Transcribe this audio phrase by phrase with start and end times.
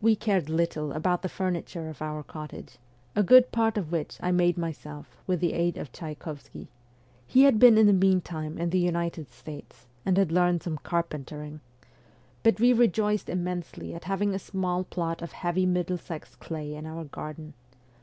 [0.00, 2.78] We cared little about the furniture of our cottage,
[3.14, 6.68] a good part of which I made myself with the aid of Tchaykovsky
[7.26, 11.60] he had been in the meantime in the United States and had learned some carpentering
[12.42, 17.04] but we rejoiced immensely at having a small plot of heavy Middlesex clay in our
[17.04, 17.52] garden.